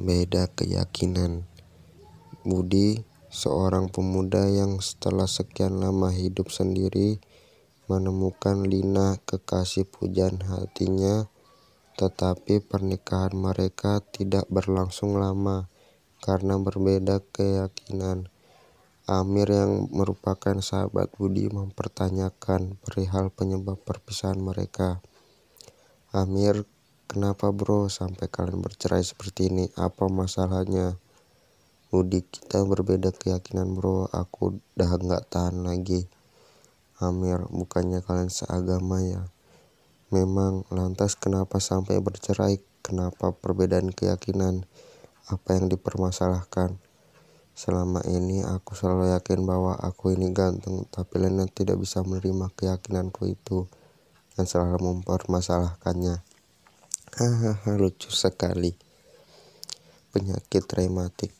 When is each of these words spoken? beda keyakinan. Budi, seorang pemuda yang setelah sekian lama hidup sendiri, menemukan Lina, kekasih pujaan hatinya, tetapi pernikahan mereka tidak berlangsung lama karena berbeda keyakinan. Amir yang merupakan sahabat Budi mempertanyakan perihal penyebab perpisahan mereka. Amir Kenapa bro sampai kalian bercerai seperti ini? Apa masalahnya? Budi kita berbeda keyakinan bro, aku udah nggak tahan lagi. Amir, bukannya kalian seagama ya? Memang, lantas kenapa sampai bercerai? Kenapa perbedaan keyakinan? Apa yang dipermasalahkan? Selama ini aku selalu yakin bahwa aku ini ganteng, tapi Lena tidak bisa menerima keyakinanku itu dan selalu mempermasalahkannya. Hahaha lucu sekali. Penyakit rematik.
beda 0.00 0.48
keyakinan. 0.56 1.44
Budi, 2.40 3.04
seorang 3.28 3.92
pemuda 3.92 4.48
yang 4.48 4.80
setelah 4.80 5.28
sekian 5.28 5.76
lama 5.76 6.08
hidup 6.08 6.48
sendiri, 6.48 7.20
menemukan 7.84 8.64
Lina, 8.64 9.20
kekasih 9.28 9.84
pujaan 9.84 10.40
hatinya, 10.40 11.28
tetapi 12.00 12.64
pernikahan 12.64 13.36
mereka 13.36 14.00
tidak 14.00 14.48
berlangsung 14.48 15.20
lama 15.20 15.68
karena 16.24 16.56
berbeda 16.56 17.20
keyakinan. 17.36 18.32
Amir 19.04 19.52
yang 19.52 19.90
merupakan 19.92 20.62
sahabat 20.64 21.12
Budi 21.18 21.50
mempertanyakan 21.52 22.80
perihal 22.80 23.28
penyebab 23.28 23.76
perpisahan 23.84 24.40
mereka. 24.40 25.04
Amir 26.14 26.64
Kenapa 27.10 27.50
bro 27.50 27.90
sampai 27.90 28.30
kalian 28.30 28.62
bercerai 28.62 29.02
seperti 29.02 29.50
ini? 29.50 29.66
Apa 29.74 30.06
masalahnya? 30.06 30.94
Budi 31.90 32.22
kita 32.22 32.62
berbeda 32.62 33.10
keyakinan 33.10 33.74
bro, 33.74 34.06
aku 34.14 34.62
udah 34.78 34.90
nggak 34.94 35.26
tahan 35.26 35.66
lagi. 35.66 36.06
Amir, 37.02 37.50
bukannya 37.50 37.98
kalian 38.06 38.30
seagama 38.30 39.02
ya? 39.02 39.26
Memang, 40.14 40.62
lantas 40.70 41.18
kenapa 41.18 41.58
sampai 41.58 41.98
bercerai? 41.98 42.62
Kenapa 42.78 43.34
perbedaan 43.34 43.90
keyakinan? 43.90 44.62
Apa 45.26 45.58
yang 45.58 45.66
dipermasalahkan? 45.66 46.78
Selama 47.58 48.06
ini 48.06 48.46
aku 48.46 48.78
selalu 48.78 49.18
yakin 49.18 49.42
bahwa 49.42 49.74
aku 49.82 50.14
ini 50.14 50.30
ganteng, 50.30 50.86
tapi 50.94 51.18
Lena 51.18 51.50
tidak 51.50 51.82
bisa 51.82 52.06
menerima 52.06 52.54
keyakinanku 52.54 53.34
itu 53.34 53.66
dan 54.38 54.46
selalu 54.46 55.02
mempermasalahkannya. 55.02 56.29
Hahaha 57.16 57.74
lucu 57.80 58.12
sekali. 58.14 58.70
Penyakit 60.14 60.66
rematik. 60.70 61.39